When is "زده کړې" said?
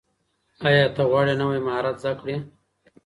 2.03-2.35